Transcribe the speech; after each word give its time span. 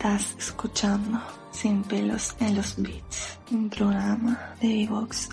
Estás 0.00 0.34
escuchando 0.38 1.20
Sin 1.50 1.82
pelos 1.82 2.34
en 2.40 2.56
los 2.56 2.74
beats, 2.78 3.38
un 3.50 3.68
programa 3.68 4.54
de 4.58 4.68
Vivox 4.68 5.28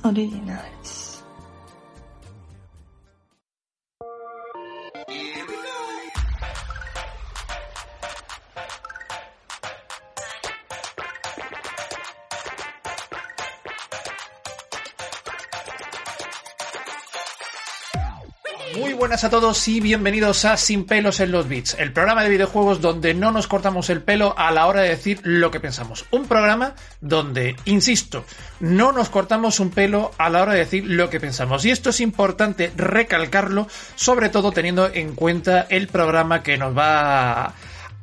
Originals. 18.74 18.98
buenas 18.98 19.24
a 19.24 19.30
todos 19.30 19.68
y 19.68 19.80
bienvenidos 19.80 20.44
a 20.44 20.58
Sin 20.58 20.84
pelos 20.84 21.20
en 21.20 21.32
los 21.32 21.48
bits, 21.48 21.76
el 21.78 21.94
programa 21.94 22.24
de 22.24 22.30
videojuegos 22.30 22.82
donde 22.82 23.14
no 23.14 23.32
nos 23.32 23.48
cortamos 23.48 23.90
el 23.92 24.02
pelo 24.02 24.34
a 24.38 24.52
la 24.52 24.66
hora 24.66 24.82
de 24.82 24.90
decir 24.90 25.22
lo 25.24 25.52
que 25.52 25.60
pensamos. 25.60 26.06
Un 26.12 26.28
programa 26.28 26.74
donde, 27.00 27.56
insisto, 27.66 28.26
no 28.60 28.92
nos 28.92 29.10
cortamos 29.10 29.60
un 29.60 29.70
pelo 29.70 30.12
a 30.18 30.30
la 30.30 30.42
hora 30.42 30.54
de 30.54 30.60
decir 30.60 30.84
lo 30.86 31.10
que 31.10 31.20
pensamos. 31.20 31.64
Y 31.64 31.72
esto 31.72 31.92
es 31.92 32.02
importante 32.02 32.72
recalcarlo, 32.76 33.68
sobre 33.96 34.30
todo 34.30 34.52
teniendo 34.52 34.92
en 34.92 35.14
cuenta 35.14 35.68
el 35.70 35.88
programa 35.88 36.42
que 36.42 36.58
nos 36.58 36.76
va 36.76 37.54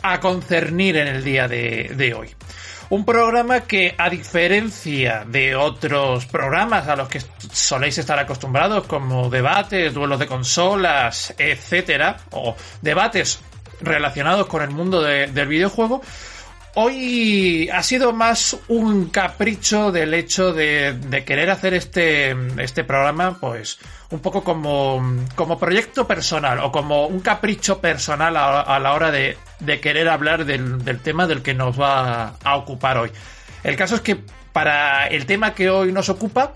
a 0.01 0.21
concernir 0.21 0.97
en 0.97 1.09
el 1.09 1.25
día 1.25 1.49
de, 1.49 1.93
de 1.97 2.15
hoy. 2.15 2.31
Un 2.91 3.05
programa 3.05 3.61
que, 3.61 3.95
a 3.97 4.11
diferencia 4.11 5.25
de 5.27 5.57
otros 5.57 6.27
programas 6.27 6.87
a 6.89 6.97
los 6.97 7.09
que 7.09 7.23
soléis 7.53 7.99
estar 7.99 8.19
acostumbrados, 8.19 8.87
como 8.87 9.31
debates, 9.31 9.95
duelos 9.95 10.19
de 10.19 10.27
consolas, 10.27 11.35
etcétera, 11.39 12.19
o 12.31 12.55
debates 12.83 13.41
relacionados 13.81 14.47
con 14.47 14.63
el 14.63 14.71
mundo 14.71 15.03
del 15.03 15.49
videojuego, 15.49 16.03
Hoy 16.77 17.69
ha 17.73 17.85
sido 17.85 18.13
más 18.13 18.57
un 18.67 19.09
capricho 19.11 19.93
del 19.93 20.13
hecho 20.13 20.53
de, 20.53 21.23
querer 21.25 21.49
hacer 21.51 21.73
este, 21.73 22.35
este 22.61 22.83
programa, 22.83 23.39
pues, 23.39 23.79
un 24.11 24.19
poco 24.19 24.43
como, 24.43 25.01
como 25.37 25.57
proyecto 25.57 26.05
personal 26.05 26.59
o 26.59 26.73
como 26.73 27.07
un 27.07 27.21
capricho 27.21 27.81
personal 27.81 28.37
a, 28.37 28.79
la 28.81 28.93
hora 28.93 29.13
de, 29.13 29.39
de 29.65 29.81
querer 29.81 30.09
hablar 30.09 30.45
del, 30.45 30.85
del, 30.85 31.01
tema 31.01 31.27
del 31.27 31.43
que 31.43 31.55
nos 31.55 31.81
va 31.81 32.37
a 32.43 32.57
ocupar 32.57 32.99
hoy. 32.99 33.11
El 33.63 33.77
caso 33.77 33.95
es 33.97 34.01
que 34.01 34.19
para 34.53 35.07
el 35.09 35.27
tema 35.27 35.55
que 35.55 35.71
hoy 35.71 35.93
nos 35.93 36.09
ocupa, 36.09 36.55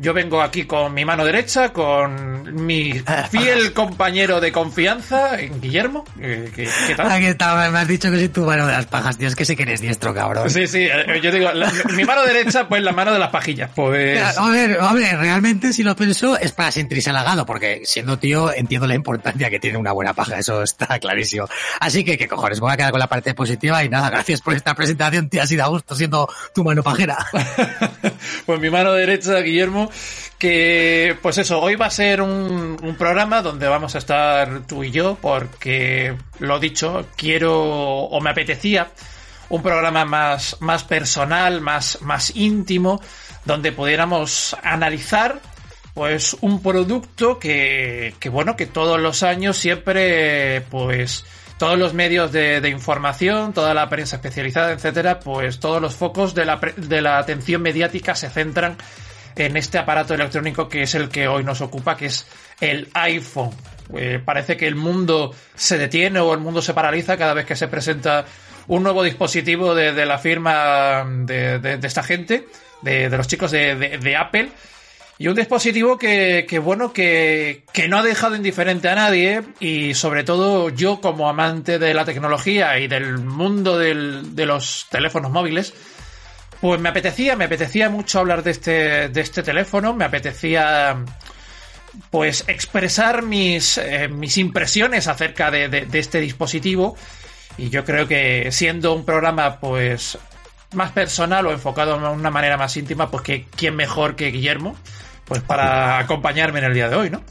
yo 0.00 0.14
vengo 0.14 0.40
aquí 0.40 0.64
con 0.64 0.94
mi 0.94 1.04
mano 1.04 1.24
derecha, 1.24 1.72
con 1.72 2.64
mi 2.64 2.92
fiel 3.30 3.72
compañero 3.74 4.40
de 4.40 4.52
confianza, 4.52 5.36
Guillermo. 5.36 6.04
¿Qué, 6.16 6.68
tal? 6.96 7.10
Aquí 7.10 7.26
está, 7.26 7.68
me 7.70 7.78
has 7.78 7.88
dicho 7.88 8.08
que 8.10 8.16
soy 8.16 8.28
tu 8.28 8.42
mano 8.42 8.66
de 8.68 8.74
las 8.74 8.86
pajas, 8.86 9.18
tío. 9.18 9.26
Es 9.26 9.34
que 9.34 9.44
sé 9.44 9.56
que 9.56 9.64
eres 9.64 9.80
diestro, 9.80 10.14
cabrón. 10.14 10.48
Sí, 10.50 10.68
sí. 10.68 10.84
Eh, 10.84 11.20
yo 11.20 11.32
digo, 11.32 11.48
mi 11.96 12.04
mano 12.04 12.22
derecha, 12.22 12.68
pues 12.68 12.80
la 12.82 12.92
mano 12.92 13.12
de 13.12 13.18
las 13.18 13.30
pajillas. 13.30 13.70
Pues. 13.74 14.38
A 14.38 14.50
ver, 14.50 14.78
a 14.80 14.92
ver, 14.92 15.18
realmente 15.18 15.72
si 15.72 15.82
lo 15.82 15.96
pienso 15.96 16.38
es 16.38 16.52
para 16.52 16.70
sentirse 16.70 17.10
halagado, 17.10 17.44
porque 17.44 17.82
siendo 17.84 18.18
tío 18.20 18.52
entiendo 18.54 18.86
la 18.86 18.94
importancia 18.94 19.50
que 19.50 19.58
tiene 19.58 19.78
una 19.78 19.90
buena 19.90 20.14
paja. 20.14 20.38
Eso 20.38 20.62
está 20.62 20.98
clarísimo. 21.00 21.48
Así 21.80 22.04
que, 22.04 22.16
¿qué 22.16 22.28
cojones? 22.28 22.60
Voy 22.60 22.72
a 22.72 22.76
quedar 22.76 22.92
con 22.92 23.00
la 23.00 23.08
parte 23.08 23.34
positiva 23.34 23.82
y 23.82 23.88
nada, 23.88 24.10
gracias 24.10 24.42
por 24.42 24.54
esta 24.54 24.74
presentación, 24.74 25.28
tío. 25.28 25.42
Ha 25.42 25.46
sido 25.46 25.64
a 25.64 25.68
gusto 25.68 25.96
siendo 25.96 26.28
tu 26.54 26.62
mano 26.62 26.84
pajera. 26.84 27.18
pues 28.46 28.60
mi 28.60 28.70
mano 28.70 28.92
derecha, 28.92 29.40
Guillermo 29.40 29.87
que 30.38 31.16
pues 31.20 31.38
eso, 31.38 31.60
hoy 31.60 31.74
va 31.76 31.86
a 31.86 31.90
ser 31.90 32.22
un, 32.22 32.76
programa 32.98 33.42
donde 33.42 33.68
vamos 33.68 33.94
a 33.94 33.98
estar 33.98 34.66
tú 34.66 34.84
y 34.84 34.90
yo, 34.90 35.16
porque 35.20 36.16
lo 36.38 36.58
dicho, 36.58 37.06
quiero 37.16 37.60
o 37.60 38.20
me 38.20 38.30
apetecía 38.30 38.88
un 39.50 39.62
programa 39.62 40.04
más, 40.04 40.56
más 40.60 40.84
personal, 40.84 41.60
más, 41.60 41.98
más 42.02 42.34
íntimo, 42.36 43.00
donde 43.44 43.72
pudiéramos 43.72 44.56
analizar 44.62 45.40
pues 45.94 46.36
un 46.40 46.62
producto 46.62 47.38
que, 47.38 48.14
que 48.20 48.28
bueno, 48.28 48.56
que 48.56 48.66
todos 48.66 49.00
los 49.00 49.22
años 49.22 49.56
siempre 49.56 50.60
pues 50.70 51.24
todos 51.58 51.76
los 51.76 51.92
medios 51.92 52.30
de, 52.30 52.60
de, 52.60 52.68
información, 52.68 53.52
toda 53.52 53.74
la 53.74 53.88
prensa 53.88 54.16
especializada, 54.16 54.70
etcétera, 54.72 55.18
pues 55.18 55.58
todos 55.58 55.82
los 55.82 55.96
focos 55.96 56.34
de 56.34 56.44
la, 56.44 56.60
de 56.76 57.00
la 57.02 57.18
atención 57.18 57.62
mediática 57.62 58.14
se 58.14 58.30
centran 58.30 58.76
en 59.38 59.56
este 59.56 59.78
aparato 59.78 60.14
electrónico 60.14 60.68
que 60.68 60.82
es 60.82 60.94
el 60.94 61.08
que 61.08 61.28
hoy 61.28 61.44
nos 61.44 61.60
ocupa, 61.60 61.96
que 61.96 62.06
es 62.06 62.26
el 62.60 62.88
iPhone. 62.94 63.50
Eh, 63.96 64.20
parece 64.22 64.56
que 64.56 64.66
el 64.66 64.74
mundo 64.74 65.34
se 65.54 65.78
detiene 65.78 66.18
o 66.20 66.34
el 66.34 66.40
mundo 66.40 66.60
se 66.60 66.74
paraliza 66.74 67.16
cada 67.16 67.34
vez 67.34 67.46
que 67.46 67.56
se 67.56 67.68
presenta 67.68 68.26
un 68.66 68.82
nuevo 68.82 69.02
dispositivo 69.02 69.74
de, 69.74 70.04
la 70.04 70.18
firma 70.18 71.06
de, 71.24 71.78
esta 71.82 72.02
gente, 72.02 72.46
de, 72.82 73.08
los 73.08 73.26
chicos 73.26 73.50
de, 73.50 74.16
Apple. 74.18 74.50
Y 75.20 75.26
un 75.26 75.34
dispositivo 75.34 75.96
que, 75.96 76.60
bueno, 76.62 76.92
que, 76.92 77.64
que, 77.72 77.88
no 77.88 77.98
ha 77.98 78.02
dejado 78.02 78.36
indiferente 78.36 78.88
a 78.88 78.94
nadie 78.94 79.42
y 79.58 79.94
sobre 79.94 80.22
todo 80.22 80.68
yo 80.68 81.00
como 81.00 81.28
amante 81.28 81.78
de 81.78 81.94
la 81.94 82.04
tecnología 82.04 82.78
y 82.78 82.88
del 82.88 83.18
mundo 83.18 83.78
de 83.78 84.46
los 84.46 84.86
teléfonos 84.90 85.32
móviles, 85.32 85.72
pues 86.60 86.80
me 86.80 86.88
apetecía, 86.88 87.36
me 87.36 87.44
apetecía 87.44 87.88
mucho 87.88 88.18
hablar 88.18 88.42
de 88.42 88.50
este, 88.50 89.08
de 89.08 89.20
este 89.20 89.42
teléfono, 89.42 89.94
me 89.94 90.04
apetecía 90.04 91.04
pues 92.10 92.44
expresar 92.48 93.22
mis, 93.22 93.78
eh, 93.78 94.08
mis 94.08 94.38
impresiones 94.38 95.08
acerca 95.08 95.50
de, 95.50 95.86
este 95.92 96.20
dispositivo 96.20 96.96
y 97.56 97.70
yo 97.70 97.84
creo 97.84 98.06
que 98.06 98.48
siendo 98.52 98.94
un 98.94 99.04
programa 99.04 99.58
pues 99.58 100.18
más 100.74 100.92
personal 100.92 101.46
o 101.46 101.52
enfocado 101.52 101.98
de 101.98 102.08
una 102.08 102.30
manera 102.30 102.56
más 102.56 102.76
íntima, 102.76 103.10
pues 103.10 103.22
que 103.22 103.46
quién 103.56 103.74
mejor 103.74 104.16
que 104.16 104.30
Guillermo, 104.30 104.76
pues 105.24 105.42
para 105.42 105.98
acompañarme 105.98 106.58
en 106.58 106.66
el 106.66 106.74
día 106.74 106.88
de 106.88 106.96
hoy, 106.96 107.10
¿no? 107.10 107.22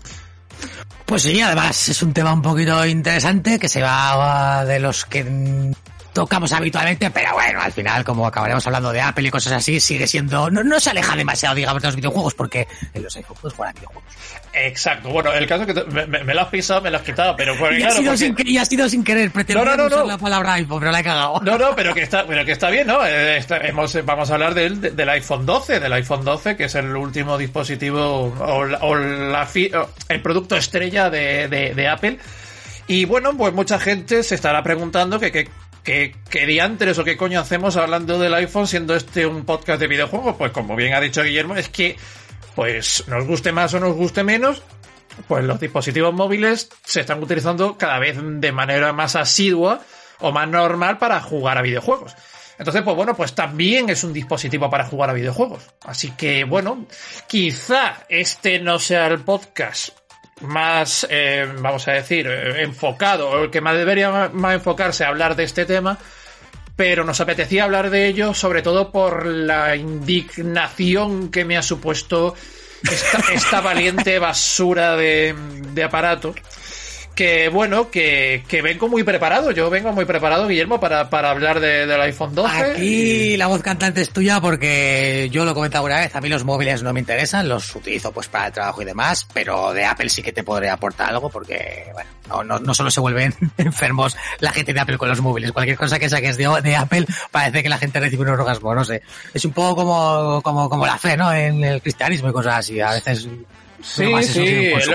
Pues 1.06 1.22
sí, 1.22 1.40
además 1.40 1.88
es 1.88 2.02
un 2.02 2.14
tema 2.14 2.34
un 2.34 2.42
poquito 2.42 2.86
interesante 2.86 3.60
que 3.60 3.70
se 3.70 3.82
va 3.82 4.66
de 4.66 4.80
los 4.80 5.06
que 5.06 5.24
tocamos 6.18 6.52
habitualmente, 6.52 7.12
pero 7.12 7.34
bueno, 7.34 7.62
al 7.62 7.72
final, 7.72 8.04
como 8.04 8.26
acabaremos 8.26 8.66
hablando 8.66 8.92
de 8.92 9.00
Apple 9.00 9.28
y 9.28 9.30
cosas 9.30 9.54
así, 9.54 9.80
sigue 9.80 10.08
siendo, 10.08 10.50
no, 10.50 10.64
no 10.64 10.80
se 10.80 10.90
aleja 10.90 11.16
demasiado, 11.16 11.54
digamos, 11.54 11.80
de 11.80 11.90
los 11.90 11.96
videojuegos, 11.96 12.34
porque 12.34 12.68
en 12.92 13.04
los 13.04 13.14
jugar 13.14 13.70
a 13.70 13.74
videojuegos. 13.74 14.04
Exacto, 14.52 15.10
bueno, 15.10 15.32
el 15.32 15.46
caso 15.46 15.66
es 15.66 15.76
que 15.76 16.08
me, 16.08 16.34
lo 16.34 16.42
has 16.42 16.48
pisado, 16.48 16.82
me 16.82 16.90
lo 16.90 16.98
has 16.98 17.04
quitado, 17.04 17.36
pero 17.36 17.54
y, 17.72 17.84
ha 17.84 17.92
sido 17.92 18.18
sin, 18.18 18.36
y 18.40 18.58
ha 18.58 18.66
sido 18.66 18.90
sin 18.90 19.04
querer, 19.04 19.30
pretendo 19.30 19.64
no, 19.64 19.78
no, 19.78 19.88
no, 19.88 20.06
la 20.06 20.18
palabra 20.18 20.54
iPhone, 20.54 20.80
pero 20.80 20.92
la 20.92 21.02
he 21.02 21.04
cagado. 21.04 21.40
No, 21.44 21.56
no, 21.56 21.76
pero 21.76 21.94
que 21.94 22.02
está, 22.02 22.26
pero 22.26 22.44
que 22.44 22.54
está 22.54 22.72
bien, 22.72 22.88
¿no? 22.88 23.06
Eh, 23.06 23.46
hemos, 23.62 24.04
vamos 24.04 24.32
a 24.32 24.34
hablar 24.34 24.56
del, 24.56 24.96
del 24.96 25.10
iPhone 25.10 25.46
12, 25.46 25.80
del 25.80 25.94
iPhone 25.94 26.26
12, 26.26 26.58
que 26.58 26.64
es 26.64 26.74
el 26.74 26.96
último 26.96 27.38
dispositivo 27.38 28.02
o, 28.02 28.62
o 28.62 28.96
la, 28.96 29.48
el 30.10 30.22
producto 30.24 30.58
estrella 30.58 31.12
de, 31.12 31.48
de, 31.48 31.76
de 31.76 31.88
Apple. 31.88 32.18
Y 32.88 33.06
bueno, 33.06 33.38
pues 33.38 33.54
mucha 33.54 33.78
gente 33.78 34.24
se 34.24 34.34
estará 34.34 34.64
preguntando 34.64 35.20
que, 35.20 35.32
que 35.32 35.50
¿Qué, 35.88 36.14
¿Qué 36.30 36.46
diantres 36.46 37.00
o 37.00 37.06
qué 37.06 37.16
coño 37.16 37.40
hacemos 37.40 37.78
hablando 37.78 38.20
del 38.20 38.34
iPhone 38.34 38.68
siendo 38.68 38.94
este 38.94 39.26
un 39.26 39.46
podcast 39.46 39.80
de 39.80 39.88
videojuegos? 39.88 40.36
Pues 40.36 40.52
como 40.52 40.76
bien 40.76 40.94
ha 40.94 41.00
dicho 41.00 41.24
Guillermo, 41.24 41.56
es 41.56 41.70
que, 41.70 41.96
pues 42.56 43.06
nos 43.08 43.26
guste 43.26 43.54
más 43.54 43.74
o 43.74 43.80
nos 43.80 43.96
guste 43.96 44.22
menos, 44.22 44.62
pues 45.30 45.46
los 45.46 45.62
dispositivos 45.62 46.14
móviles 46.14 46.68
se 46.84 47.00
están 47.00 47.24
utilizando 47.24 47.78
cada 47.78 48.00
vez 48.00 48.18
de 48.22 48.52
manera 48.52 48.92
más 48.92 49.16
asidua 49.16 49.80
o 50.20 50.34
más 50.34 50.50
normal 50.50 50.98
para 50.98 51.22
jugar 51.22 51.58
a 51.58 51.62
videojuegos. 51.62 52.18
Entonces, 52.60 52.82
pues 52.82 52.98
bueno, 52.98 53.16
pues 53.16 53.34
también 53.34 53.90
es 53.90 54.04
un 54.04 54.12
dispositivo 54.12 54.70
para 54.70 54.84
jugar 54.84 55.12
a 55.12 55.14
videojuegos. 55.14 55.64
Así 55.86 56.12
que, 56.12 56.44
bueno, 56.44 56.86
quizá 57.28 58.04
este 58.10 58.60
no 58.60 58.78
sea 58.78 59.08
el 59.08 59.20
podcast 59.20 59.98
más, 60.42 61.08
eh, 61.10 61.48
vamos 61.60 61.88
a 61.88 61.94
decir, 61.94 62.28
eh, 62.28 62.64
enfocado, 62.64 63.30
o 63.30 63.44
el 63.44 63.52
que 63.52 63.62
más 63.62 63.76
debería 63.76 64.30
más 64.34 64.54
enfocarse 64.54 65.04
a 65.04 65.10
hablar 65.10 65.36
de 65.36 65.44
este 65.44 65.66
tema, 65.66 65.98
pero 66.76 67.04
nos 67.04 67.20
apetecía 67.22 67.64
hablar 67.64 67.90
de 67.90 68.08
ello 68.08 68.34
sobre 68.34 68.62
todo 68.62 68.92
por 68.92 69.26
la 69.26 69.76
indignación 69.76 71.32
que 71.32 71.44
me 71.44 71.58
ha 71.58 71.64
supuesto 71.64 72.36
esta, 73.34 73.62
valiente 73.62 74.20
basura 74.20 74.96
de 74.96 75.84
aparato 75.84 76.36
que 77.18 77.50
bueno, 77.50 77.90
que, 77.90 78.44
que, 78.48 78.62
vengo 78.62 78.88
muy 78.88 79.04
preparado. 79.04 79.50
Yo 79.50 79.72
vengo 79.72 79.92
muy 79.92 80.06
preparado, 80.06 80.48
Guillermo, 80.48 80.80
para, 80.80 81.10
para 81.10 81.32
hablar 81.32 81.60
de, 81.60 81.88
del 81.88 82.00
iPhone 82.02 82.36
12. 82.36 82.56
Aquí 82.56 83.36
la 83.38 83.48
voz 83.48 83.64
cantante 83.64 84.02
es 84.02 84.12
tuya 84.12 84.40
porque 84.40 85.28
yo 85.32 85.44
lo 85.44 85.52
he 85.52 85.54
comentado 85.56 85.84
una 85.84 85.98
vez, 85.98 86.16
a 86.16 86.22
mí 86.22 86.30
los 86.30 86.44
móviles 86.44 86.84
no 86.84 86.94
me 86.94 87.00
interesan, 87.00 87.50
los 87.50 87.76
utilizo 87.76 88.12
pues 88.12 88.28
para 88.28 88.48
el 88.48 88.54
trabajo 88.54 88.84
y 88.84 88.86
demás, 88.86 89.28
pero 89.34 89.74
de 89.74 89.84
Apple 89.84 90.10
sí 90.10 90.22
que 90.22 90.32
te 90.32 90.44
podré 90.44 90.70
aportar 90.70 91.10
algo 91.10 91.32
porque, 91.32 91.88
bueno, 91.92 92.10
no, 92.30 92.44
no, 92.44 92.60
no 92.60 92.74
solo 92.76 92.92
se 92.92 93.00
vuelven 93.00 93.34
enfermos 93.58 94.16
la 94.40 94.52
gente 94.52 94.72
de 94.76 94.80
Apple 94.80 95.00
con 95.00 95.10
los 95.10 95.20
móviles, 95.20 95.52
cualquier 95.52 95.76
cosa 95.76 95.98
que 95.98 96.10
saques 96.10 96.38
de, 96.38 96.48
de 96.62 96.76
Apple 96.76 97.08
parece 97.32 97.64
que 97.64 97.70
la 97.70 97.80
gente 97.80 98.00
recibe 98.00 98.22
un 98.22 98.30
orgasmo, 98.30 98.76
no 98.76 98.86
sé. 98.86 99.02
Es 99.34 99.44
un 99.44 99.54
poco 99.54 99.76
como, 99.78 100.40
como, 100.44 100.70
como 100.70 100.86
la 100.86 101.00
fe, 101.00 101.18
¿no? 101.18 101.34
En 101.34 101.64
el 101.64 101.82
cristianismo 101.82 102.30
y 102.30 102.34
cosas 102.34 102.58
así. 102.58 102.80
A 102.80 102.92
veces 102.92 103.28
Sí, 103.82 104.06
sí, 104.24 104.72
es 104.76 104.88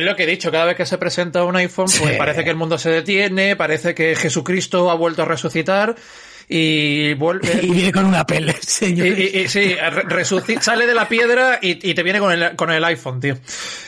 lo, 0.00 0.16
que 0.16 0.22
he 0.22 0.26
dicho. 0.26 0.50
Cada 0.50 0.64
vez 0.64 0.76
que 0.76 0.86
se 0.86 0.96
presenta 0.96 1.44
un 1.44 1.56
iPhone, 1.56 1.88
pues 1.98 2.16
parece 2.16 2.42
que 2.42 2.50
el 2.50 2.56
mundo 2.56 2.78
se 2.78 2.90
detiene, 2.90 3.54
parece 3.54 3.94
que 3.94 4.16
Jesucristo 4.16 4.90
ha 4.90 4.94
vuelto 4.94 5.22
a 5.22 5.24
resucitar 5.26 5.94
y 6.52 7.14
vuelve. 7.14 7.60
Y 7.62 7.70
viene 7.70 7.92
con 7.92 8.06
una 8.06 8.20
Apple, 8.20 8.52
señor. 8.60 9.06
Y, 9.06 9.40
y, 9.40 9.48
sí, 9.48 9.76
sale 10.60 10.86
de 10.86 10.94
la 10.94 11.08
piedra 11.08 11.60
y, 11.62 11.90
y, 11.90 11.94
te 11.94 12.02
viene 12.02 12.18
con 12.18 12.32
el, 12.32 12.56
con 12.56 12.70
el 12.70 12.82
iPhone, 12.84 13.20
tío. 13.20 13.36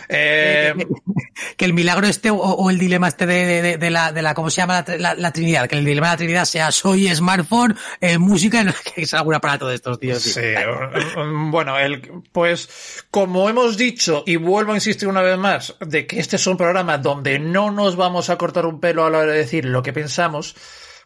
Eh, 0.09 0.73
que 1.57 1.65
el 1.65 1.73
milagro 1.73 2.07
este 2.07 2.31
o, 2.31 2.37
o 2.37 2.71
el 2.71 2.79
dilema 2.79 3.09
este 3.09 3.27
de, 3.27 3.63
de, 3.63 3.79
de, 3.79 3.91
la, 3.91 4.13
de 4.13 4.23
la, 4.23 4.35
¿cómo 4.35 4.49
se 4.49 4.61
llama? 4.61 4.85
La, 4.87 4.97
la, 4.97 5.15
la, 5.15 5.33
Trinidad. 5.33 5.69
Que 5.69 5.77
el 5.77 5.85
dilema 5.85 6.09
de 6.09 6.13
la 6.13 6.17
Trinidad 6.19 6.45
sea 6.45 6.71
soy 6.71 7.13
smartphone, 7.13 7.77
eh, 8.01 8.19
música, 8.19 8.65
que 8.95 9.03
es 9.03 9.15
algún 9.15 9.35
aparato 9.35 9.67
de 9.67 9.75
estos 9.75 9.99
tíos. 9.99 10.23
Sí, 10.23 10.41
bueno, 11.51 11.79
el, 11.79 12.01
pues 12.31 13.05
como 13.11 13.49
hemos 13.49 13.77
dicho 13.77 14.23
y 14.25 14.37
vuelvo 14.37 14.73
a 14.73 14.77
insistir 14.77 15.09
una 15.09 15.23
vez 15.23 15.37
más 15.37 15.75
de 15.81 16.07
que 16.07 16.21
este 16.21 16.37
es 16.37 16.47
un 16.47 16.57
programa 16.57 16.99
donde 16.99 17.41
no 17.41 17.73
nos 17.73 17.97
vamos 17.97 18.31
a 18.31 18.39
cortar 18.39 18.67
un 18.67 18.79
pelo 18.79 19.05
a 19.05 19.11
la 19.11 19.19
hora 19.19 19.33
de 19.33 19.39
decir 19.39 19.65
lo 19.65 19.83
que 19.83 19.93
pensamos, 19.93 20.55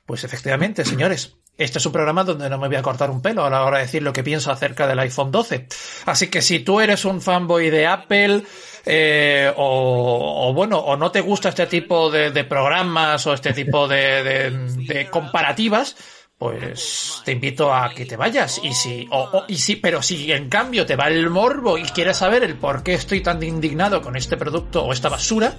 pues 0.04 0.22
efectivamente, 0.24 0.84
señores, 0.84 1.36
este 1.58 1.78
es 1.78 1.86
un 1.86 1.92
programa 1.92 2.22
donde 2.24 2.50
no 2.50 2.58
me 2.58 2.68
voy 2.68 2.76
a 2.76 2.82
cortar 2.82 3.10
un 3.10 3.22
pelo 3.22 3.44
a 3.44 3.50
la 3.50 3.64
hora 3.64 3.78
de 3.78 3.84
decir 3.84 4.02
lo 4.02 4.12
que 4.12 4.22
pienso 4.22 4.50
acerca 4.50 4.86
del 4.86 4.98
iPhone 4.98 5.30
12. 5.30 5.66
Así 6.04 6.28
que 6.28 6.42
si 6.42 6.60
tú 6.60 6.80
eres 6.80 7.04
un 7.04 7.22
fanboy 7.22 7.70
de 7.70 7.86
Apple, 7.86 8.42
eh, 8.84 9.52
o, 9.56 10.52
bueno, 10.54 10.78
o 10.78 10.96
no 10.96 11.10
te 11.10 11.20
gusta 11.20 11.48
este 11.48 11.66
tipo 11.66 12.10
de, 12.10 12.44
programas 12.44 13.26
o 13.26 13.32
este 13.32 13.52
tipo 13.54 13.88
de, 13.88 15.08
comparativas, 15.10 15.96
pues 16.36 17.22
te 17.24 17.32
invito 17.32 17.74
a 17.74 17.88
que 17.88 18.04
te 18.04 18.16
vayas. 18.16 18.60
Y 18.62 18.74
si, 18.74 19.08
o, 19.10 19.20
o, 19.20 19.44
y 19.48 19.56
si, 19.56 19.76
pero 19.76 20.02
si 20.02 20.30
en 20.32 20.50
cambio 20.50 20.84
te 20.84 20.94
va 20.94 21.08
el 21.08 21.30
morbo 21.30 21.78
y 21.78 21.84
quieres 21.84 22.18
saber 22.18 22.44
el 22.44 22.56
por 22.56 22.82
qué 22.82 22.94
estoy 22.94 23.22
tan 23.22 23.42
indignado 23.42 24.02
con 24.02 24.14
este 24.16 24.36
producto 24.36 24.84
o 24.84 24.92
esta 24.92 25.08
basura, 25.08 25.56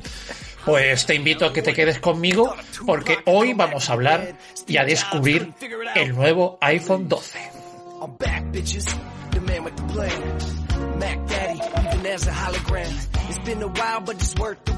pues 0.67 1.05
te 1.05 1.15
invito 1.15 1.45
a 1.45 1.53
que 1.53 1.61
te 1.61 1.73
quedes 1.73 1.99
conmigo 1.99 2.53
porque 2.85 3.19
hoy 3.25 3.53
vamos 3.53 3.89
a 3.89 3.93
hablar 3.93 4.35
y 4.67 4.75
a 4.75 4.83
descubrir 4.83 5.53
el 5.95 6.13
nuevo 6.13 6.57
iPhone 6.59 7.07
12. 7.07 7.39
Mac 10.99 11.27
Daddy, 11.27 11.59
even 11.59 12.05
as 12.05 12.27
a 12.27 12.31
hologram. 12.31 12.91
It's 13.29 13.39
been 13.39 13.63
a 13.63 13.67
while, 13.67 14.01
but 14.01 14.15
it's 14.15 14.35
worth 14.35 14.63
the. 14.65 14.77